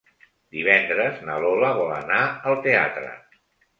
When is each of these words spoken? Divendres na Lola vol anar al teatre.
Divendres 0.55 1.21
na 1.29 1.37
Lola 1.45 1.71
vol 1.81 1.93
anar 1.99 2.23
al 2.53 2.59
teatre. 2.67 3.13